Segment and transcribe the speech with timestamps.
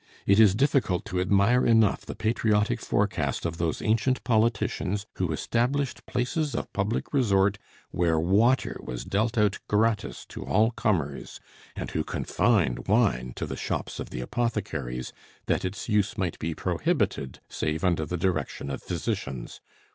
[0.25, 6.07] It is difficult to admire enough the patriotic forecast of those ancient politicians who established
[6.07, 7.59] places of public resort
[7.91, 11.39] where water was dealt out gratis to all comers,
[11.75, 15.13] and who confined wine to the shops of the apothecaries,
[15.45, 19.61] that its use might be prohibited save under the direction of physicians.